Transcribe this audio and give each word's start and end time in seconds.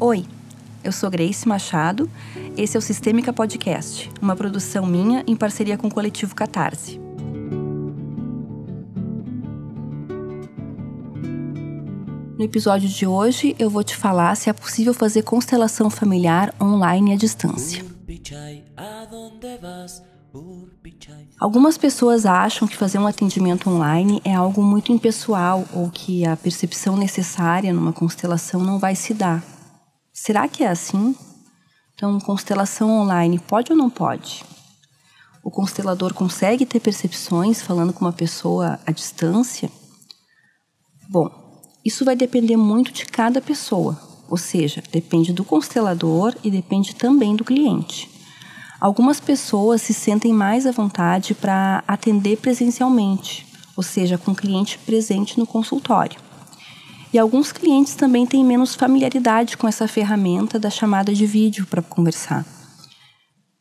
Oi, 0.00 0.24
eu 0.84 0.92
sou 0.92 1.10
Grace 1.10 1.48
Machado. 1.48 2.08
Esse 2.56 2.76
é 2.76 2.78
o 2.78 2.80
Sistêmica 2.80 3.32
Podcast, 3.32 4.08
uma 4.22 4.36
produção 4.36 4.86
minha 4.86 5.24
em 5.26 5.34
parceria 5.34 5.76
com 5.76 5.88
o 5.88 5.90
coletivo 5.90 6.36
Catarse. 6.36 7.00
No 12.38 12.44
episódio 12.44 12.88
de 12.88 13.08
hoje, 13.08 13.56
eu 13.58 13.68
vou 13.68 13.82
te 13.82 13.96
falar 13.96 14.36
se 14.36 14.48
é 14.48 14.52
possível 14.52 14.94
fazer 14.94 15.22
constelação 15.22 15.90
familiar 15.90 16.54
online 16.62 17.14
à 17.14 17.16
distância. 17.16 17.84
Algumas 21.40 21.76
pessoas 21.76 22.24
acham 22.24 22.68
que 22.68 22.76
fazer 22.76 23.00
um 23.00 23.06
atendimento 23.08 23.68
online 23.68 24.22
é 24.24 24.32
algo 24.32 24.62
muito 24.62 24.92
impessoal 24.92 25.64
ou 25.72 25.90
que 25.90 26.24
a 26.24 26.36
percepção 26.36 26.96
necessária 26.96 27.72
numa 27.72 27.92
constelação 27.92 28.62
não 28.62 28.78
vai 28.78 28.94
se 28.94 29.12
dar. 29.12 29.57
Será 30.20 30.48
que 30.48 30.64
é 30.64 30.68
assim? 30.68 31.14
Então, 31.94 32.18
constelação 32.18 32.90
online 32.90 33.38
pode 33.38 33.72
ou 33.72 33.78
não 33.78 33.88
pode? 33.88 34.44
O 35.44 35.50
constelador 35.50 36.12
consegue 36.12 36.66
ter 36.66 36.80
percepções 36.80 37.62
falando 37.62 37.92
com 37.92 38.04
uma 38.04 38.12
pessoa 38.12 38.80
à 38.84 38.90
distância? 38.90 39.70
Bom, 41.08 41.30
isso 41.84 42.04
vai 42.04 42.16
depender 42.16 42.56
muito 42.56 42.92
de 42.92 43.06
cada 43.06 43.40
pessoa, 43.40 43.96
ou 44.28 44.36
seja, 44.36 44.82
depende 44.90 45.32
do 45.32 45.44
constelador 45.44 46.34
e 46.42 46.50
depende 46.50 46.96
também 46.96 47.36
do 47.36 47.44
cliente. 47.44 48.10
Algumas 48.80 49.20
pessoas 49.20 49.80
se 49.80 49.94
sentem 49.94 50.32
mais 50.32 50.66
à 50.66 50.72
vontade 50.72 51.32
para 51.32 51.82
atender 51.86 52.38
presencialmente, 52.38 53.46
ou 53.76 53.84
seja, 53.84 54.18
com 54.18 54.32
o 54.32 54.36
cliente 54.36 54.78
presente 54.80 55.38
no 55.38 55.46
consultório. 55.46 56.27
E 57.12 57.18
alguns 57.18 57.52
clientes 57.52 57.94
também 57.94 58.26
têm 58.26 58.44
menos 58.44 58.74
familiaridade 58.74 59.56
com 59.56 59.66
essa 59.66 59.88
ferramenta 59.88 60.58
da 60.58 60.68
chamada 60.68 61.12
de 61.14 61.24
vídeo 61.26 61.66
para 61.66 61.80
conversar. 61.80 62.44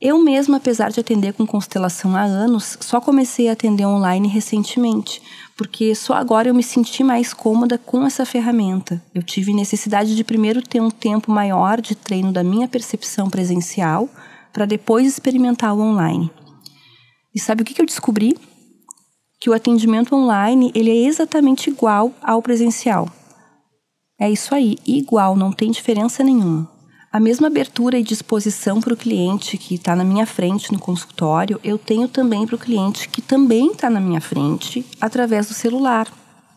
Eu 0.00 0.22
mesma, 0.22 0.58
apesar 0.58 0.92
de 0.92 1.00
atender 1.00 1.32
com 1.32 1.44
constelação 1.44 2.14
há 2.14 2.22
anos, 2.22 2.78
só 2.80 3.00
comecei 3.00 3.48
a 3.48 3.52
atender 3.52 3.84
online 3.84 4.28
recentemente, 4.28 5.20
porque 5.56 5.92
só 5.92 6.14
agora 6.14 6.48
eu 6.48 6.54
me 6.54 6.62
senti 6.62 7.02
mais 7.02 7.34
cômoda 7.34 7.76
com 7.76 8.06
essa 8.06 8.24
ferramenta. 8.24 9.02
Eu 9.12 9.24
tive 9.24 9.52
necessidade 9.52 10.14
de 10.14 10.22
primeiro 10.22 10.62
ter 10.62 10.80
um 10.80 10.90
tempo 10.90 11.32
maior 11.32 11.80
de 11.80 11.96
treino 11.96 12.32
da 12.32 12.44
minha 12.44 12.68
percepção 12.68 13.28
presencial, 13.28 14.08
para 14.52 14.66
depois 14.66 15.04
experimentar 15.04 15.74
o 15.74 15.80
online. 15.80 16.30
E 17.34 17.40
sabe 17.40 17.62
o 17.62 17.64
que 17.64 17.80
eu 17.80 17.86
descobri? 17.86 18.38
Que 19.40 19.50
o 19.50 19.52
atendimento 19.52 20.14
online 20.14 20.70
ele 20.76 20.90
é 20.90 21.06
exatamente 21.06 21.70
igual 21.70 22.12
ao 22.22 22.40
presencial. 22.40 23.08
É 24.20 24.28
isso 24.28 24.52
aí, 24.52 24.76
igual, 24.84 25.36
não 25.36 25.52
tem 25.52 25.70
diferença 25.70 26.24
nenhuma. 26.24 26.68
A 27.12 27.20
mesma 27.20 27.46
abertura 27.46 27.96
e 27.96 28.02
disposição 28.02 28.80
para 28.80 28.92
o 28.92 28.96
cliente 28.96 29.56
que 29.56 29.76
está 29.76 29.94
na 29.94 30.02
minha 30.02 30.26
frente 30.26 30.72
no 30.72 30.78
consultório, 30.78 31.60
eu 31.62 31.78
tenho 31.78 32.08
também 32.08 32.44
para 32.44 32.56
o 32.56 32.58
cliente 32.58 33.08
que 33.08 33.22
também 33.22 33.70
está 33.70 33.88
na 33.88 34.00
minha 34.00 34.20
frente 34.20 34.84
através 35.00 35.46
do 35.46 35.54
celular, 35.54 36.08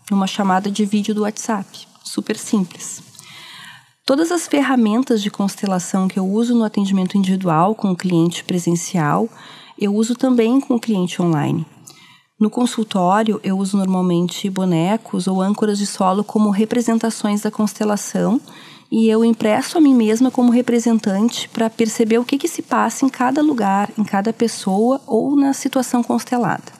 numa 0.09 0.25
chamada 0.25 0.71
de 0.71 0.83
vídeo 0.85 1.13
do 1.13 1.21
WhatsApp. 1.21 1.87
Super 2.03 2.35
simples. 2.35 3.03
Todas 4.07 4.31
as 4.31 4.47
ferramentas 4.47 5.21
de 5.21 5.29
constelação 5.29 6.07
que 6.07 6.17
eu 6.17 6.27
uso 6.27 6.55
no 6.55 6.63
atendimento 6.63 7.15
individual 7.15 7.75
com 7.75 7.91
o 7.91 7.95
cliente 7.95 8.43
presencial, 8.43 9.29
eu 9.79 9.93
uso 9.93 10.15
também 10.15 10.59
com 10.59 10.73
o 10.73 10.79
cliente 10.79 11.21
online. 11.21 11.63
No 12.42 12.50
consultório, 12.50 13.39
eu 13.44 13.56
uso 13.56 13.78
normalmente 13.78 14.50
bonecos 14.50 15.28
ou 15.28 15.44
âncoras 15.44 15.78
de 15.78 15.86
solo 15.86 16.23
como 16.23 16.50
representações 16.50 17.41
da 17.41 17.52
constelação 17.52 18.41
e 18.91 19.07
eu 19.07 19.24
impresso 19.24 19.78
a 19.78 19.81
mim 19.81 19.94
mesma 19.94 20.31
como 20.31 20.51
representante 20.51 21.47
para 21.47 21.69
perceber 21.69 22.18
o 22.18 22.25
que, 22.25 22.40
que 22.40 22.47
se 22.47 22.63
passa 22.63 23.06
em 23.06 23.09
cada 23.09 23.44
lugar, 23.44 23.91
em 23.96 24.03
cada 24.03 24.34
pessoa 24.34 25.00
ou 25.06 25.35
na 25.35 25.53
situação 25.53 26.01
constelada. 26.01 26.74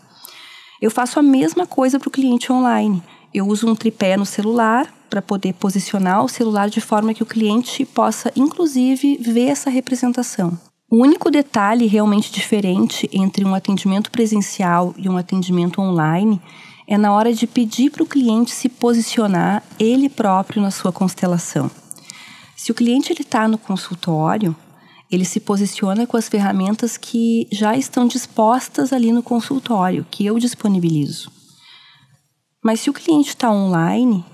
Eu 0.82 0.90
faço 0.90 1.20
a 1.20 1.22
mesma 1.22 1.68
coisa 1.68 2.00
para 2.00 2.08
o 2.08 2.12
cliente 2.12 2.52
online. 2.52 3.04
Eu 3.32 3.48
uso 3.48 3.68
um 3.68 3.76
tripé 3.76 4.18
no 4.18 4.26
celular 4.26 4.92
para 5.12 5.22
poder 5.22 5.54
posicionar 5.54 6.26
o 6.26 6.28
celular 6.28 6.72
de 6.72 6.82
forma 6.82 7.14
que 7.14 7.22
o 7.22 7.28
cliente 7.28 7.86
possa, 7.86 8.32
inclusive, 8.36 9.18
ver 9.18 9.50
essa 9.50 9.70
representação. 9.70 10.58
O 10.94 10.98
único 10.98 11.32
detalhe 11.32 11.88
realmente 11.88 12.30
diferente 12.34 13.10
entre 13.14 13.46
um 13.46 13.56
atendimento 13.56 14.12
presencial 14.12 14.94
e 14.98 15.08
um 15.08 15.16
atendimento 15.16 15.80
online 15.80 16.38
é 16.86 16.98
na 16.98 17.14
hora 17.14 17.32
de 17.34 17.48
pedir 17.48 17.90
para 17.90 18.04
o 18.04 18.06
cliente 18.06 18.52
se 18.52 18.68
posicionar 18.68 19.64
ele 19.80 20.10
próprio 20.10 20.62
na 20.62 20.70
sua 20.70 20.92
constelação. 20.92 21.72
Se 22.58 22.74
o 22.74 22.76
cliente 22.76 23.14
está 23.14 23.48
no 23.48 23.58
consultório, 23.58 24.54
ele 25.10 25.24
se 25.24 25.40
posiciona 25.40 26.06
com 26.06 26.18
as 26.18 26.28
ferramentas 26.28 26.98
que 26.98 27.48
já 27.50 27.78
estão 27.78 28.06
dispostas 28.06 28.92
ali 28.92 29.14
no 29.14 29.24
consultório, 29.24 30.06
que 30.12 30.26
eu 30.26 30.38
disponibilizo. 30.38 31.32
Mas 32.62 32.82
se 32.82 32.90
o 32.90 32.94
cliente 32.94 33.30
está 33.30 33.50
online, 33.50 34.26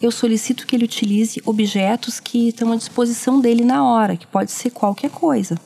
eu 0.00 0.12
solicito 0.12 0.68
que 0.68 0.76
ele 0.76 0.84
utilize 0.84 1.42
objetos 1.44 2.20
que 2.20 2.46
estão 2.46 2.70
à 2.70 2.76
disposição 2.76 3.40
dele 3.40 3.64
na 3.64 3.84
hora, 3.84 4.16
que 4.16 4.28
pode 4.28 4.52
ser 4.52 4.70
qualquer 4.70 5.10
coisa. 5.10 5.58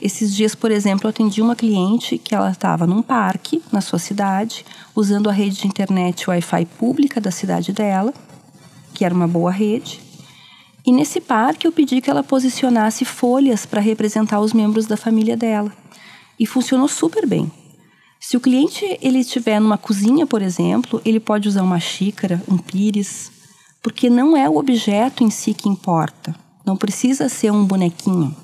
Esses 0.00 0.34
dias, 0.34 0.54
por 0.54 0.70
exemplo, 0.70 1.06
eu 1.06 1.10
atendi 1.10 1.42
uma 1.42 1.56
cliente 1.56 2.18
que 2.18 2.34
ela 2.34 2.50
estava 2.50 2.86
num 2.86 3.02
parque 3.02 3.60
na 3.72 3.80
sua 3.80 3.98
cidade, 3.98 4.64
usando 4.94 5.28
a 5.28 5.32
rede 5.32 5.56
de 5.56 5.66
internet 5.66 6.30
Wi-Fi 6.30 6.66
pública 6.78 7.20
da 7.20 7.32
cidade 7.32 7.72
dela, 7.72 8.14
que 8.94 9.04
era 9.04 9.14
uma 9.14 9.26
boa 9.26 9.50
rede. 9.50 10.00
E 10.86 10.92
nesse 10.92 11.20
parque 11.20 11.66
eu 11.66 11.72
pedi 11.72 12.00
que 12.00 12.08
ela 12.08 12.22
posicionasse 12.22 13.04
folhas 13.04 13.66
para 13.66 13.80
representar 13.80 14.40
os 14.40 14.52
membros 14.52 14.86
da 14.86 14.96
família 14.96 15.36
dela. 15.36 15.72
E 16.38 16.46
funcionou 16.46 16.86
super 16.86 17.26
bem. 17.26 17.50
Se 18.20 18.36
o 18.36 18.40
cliente 18.40 18.98
ele 19.02 19.18
estiver 19.18 19.60
numa 19.60 19.76
cozinha, 19.76 20.26
por 20.26 20.42
exemplo, 20.42 21.02
ele 21.04 21.20
pode 21.20 21.48
usar 21.48 21.62
uma 21.62 21.80
xícara, 21.80 22.42
um 22.48 22.56
pires, 22.56 23.30
porque 23.82 24.08
não 24.08 24.36
é 24.36 24.48
o 24.48 24.56
objeto 24.56 25.24
em 25.24 25.30
si 25.30 25.52
que 25.54 25.68
importa. 25.68 26.34
Não 26.64 26.76
precisa 26.76 27.28
ser 27.28 27.50
um 27.50 27.64
bonequinho. 27.64 28.34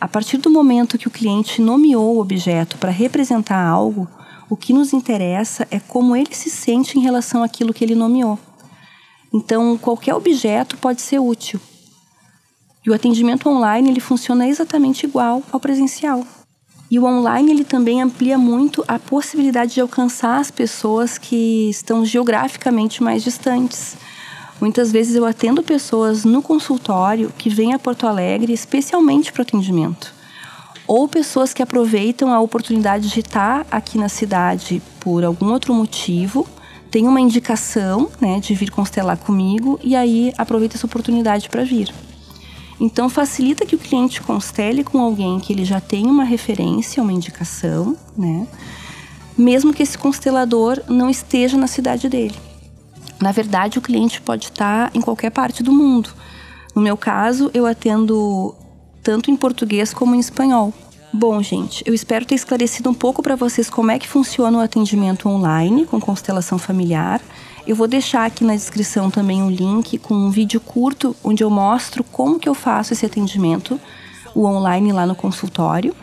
A 0.00 0.08
partir 0.08 0.38
do 0.38 0.48
momento 0.48 0.96
que 0.96 1.06
o 1.06 1.10
cliente 1.10 1.60
nomeou 1.60 2.16
o 2.16 2.20
objeto 2.20 2.78
para 2.78 2.90
representar 2.90 3.62
algo, 3.62 4.08
o 4.48 4.56
que 4.56 4.72
nos 4.72 4.94
interessa 4.94 5.68
é 5.70 5.78
como 5.78 6.16
ele 6.16 6.34
se 6.34 6.48
sente 6.48 6.98
em 6.98 7.02
relação 7.02 7.42
àquilo 7.42 7.74
que 7.74 7.84
ele 7.84 7.94
nomeou. 7.94 8.38
Então, 9.32 9.76
qualquer 9.76 10.14
objeto 10.14 10.78
pode 10.78 11.02
ser 11.02 11.18
útil. 11.18 11.60
E 12.84 12.90
o 12.90 12.94
atendimento 12.94 13.46
online 13.46 13.90
ele 13.90 14.00
funciona 14.00 14.48
exatamente 14.48 15.04
igual 15.04 15.42
ao 15.52 15.60
presencial. 15.60 16.26
E 16.90 16.98
o 16.98 17.04
online 17.04 17.52
ele 17.52 17.64
também 17.64 18.00
amplia 18.00 18.38
muito 18.38 18.82
a 18.88 18.98
possibilidade 18.98 19.74
de 19.74 19.80
alcançar 19.82 20.40
as 20.40 20.50
pessoas 20.50 21.18
que 21.18 21.68
estão 21.68 22.06
geograficamente 22.06 23.02
mais 23.02 23.22
distantes. 23.22 23.96
Muitas 24.60 24.92
vezes 24.92 25.16
eu 25.16 25.24
atendo 25.24 25.62
pessoas 25.62 26.24
no 26.24 26.42
consultório 26.42 27.32
que 27.38 27.48
vêm 27.48 27.72
a 27.72 27.78
Porto 27.78 28.06
Alegre 28.06 28.52
especialmente 28.52 29.32
para 29.32 29.42
atendimento. 29.42 30.12
Ou 30.86 31.08
pessoas 31.08 31.54
que 31.54 31.62
aproveitam 31.62 32.32
a 32.32 32.40
oportunidade 32.40 33.08
de 33.08 33.20
estar 33.20 33.66
aqui 33.70 33.96
na 33.96 34.08
cidade 34.08 34.82
por 35.00 35.24
algum 35.24 35.50
outro 35.50 35.72
motivo, 35.72 36.46
tem 36.90 37.08
uma 37.08 37.20
indicação 37.20 38.10
né, 38.20 38.38
de 38.38 38.54
vir 38.54 38.70
constelar 38.70 39.16
comigo 39.16 39.80
e 39.82 39.96
aí 39.96 40.32
aproveita 40.36 40.76
essa 40.76 40.86
oportunidade 40.86 41.48
para 41.48 41.64
vir. 41.64 41.94
Então 42.78 43.08
facilita 43.08 43.64
que 43.64 43.76
o 43.76 43.78
cliente 43.78 44.20
constele 44.20 44.84
com 44.84 44.98
alguém 45.00 45.38
que 45.38 45.52
ele 45.52 45.64
já 45.64 45.80
tem 45.80 46.06
uma 46.06 46.24
referência, 46.24 47.02
uma 47.02 47.12
indicação, 47.12 47.96
né? 48.16 48.46
Mesmo 49.38 49.72
que 49.72 49.82
esse 49.82 49.96
constelador 49.96 50.82
não 50.88 51.08
esteja 51.08 51.56
na 51.56 51.66
cidade 51.66 52.08
dele. 52.08 52.49
Na 53.20 53.32
verdade, 53.32 53.78
o 53.78 53.82
cliente 53.82 54.20
pode 54.20 54.46
estar 54.46 54.90
em 54.94 55.00
qualquer 55.00 55.30
parte 55.30 55.62
do 55.62 55.72
mundo. 55.72 56.10
No 56.74 56.80
meu 56.80 56.96
caso, 56.96 57.50
eu 57.52 57.66
atendo 57.66 58.54
tanto 59.02 59.30
em 59.30 59.36
português 59.36 59.92
como 59.92 60.14
em 60.14 60.20
espanhol. 60.20 60.72
Bom, 61.12 61.42
gente, 61.42 61.82
eu 61.84 61.92
espero 61.92 62.24
ter 62.24 62.36
esclarecido 62.36 62.88
um 62.88 62.94
pouco 62.94 63.20
para 63.20 63.34
vocês 63.34 63.68
como 63.68 63.90
é 63.90 63.98
que 63.98 64.06
funciona 64.06 64.58
o 64.58 64.60
atendimento 64.60 65.28
online 65.28 65.84
com 65.84 66.00
constelação 66.00 66.56
familiar. 66.56 67.20
Eu 67.66 67.74
vou 67.74 67.88
deixar 67.88 68.24
aqui 68.24 68.44
na 68.44 68.54
descrição 68.54 69.10
também 69.10 69.42
um 69.42 69.50
link 69.50 69.98
com 69.98 70.14
um 70.14 70.30
vídeo 70.30 70.60
curto 70.60 71.14
onde 71.24 71.42
eu 71.42 71.50
mostro 71.50 72.04
como 72.04 72.38
que 72.38 72.48
eu 72.48 72.54
faço 72.54 72.92
esse 72.92 73.04
atendimento, 73.04 73.78
o 74.34 74.44
online 74.44 74.92
lá 74.92 75.04
no 75.04 75.16
consultório. 75.16 75.94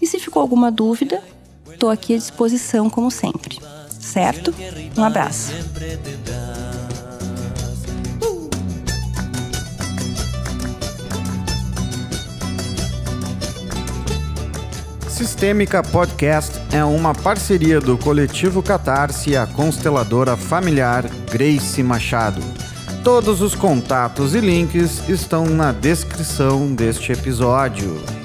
E 0.00 0.06
se 0.06 0.18
ficou 0.18 0.42
alguma 0.42 0.70
dúvida, 0.70 1.22
estou 1.70 1.88
aqui 1.88 2.14
à 2.14 2.18
disposição 2.18 2.90
como 2.90 3.10
sempre. 3.10 3.58
Certo? 4.12 4.54
Um 4.94 5.04
abraço. 5.04 5.54
Sistêmica 15.08 15.82
Podcast 15.82 16.60
é 16.72 16.84
uma 16.84 17.14
parceria 17.14 17.80
do 17.80 17.96
coletivo 17.96 18.62
Catarse 18.62 19.30
e 19.30 19.36
a 19.36 19.46
consteladora 19.46 20.36
familiar 20.36 21.08
Grace 21.30 21.82
Machado. 21.82 22.42
Todos 23.02 23.40
os 23.40 23.54
contatos 23.54 24.34
e 24.34 24.40
links 24.40 25.08
estão 25.08 25.46
na 25.46 25.72
descrição 25.72 26.74
deste 26.74 27.12
episódio. 27.12 28.21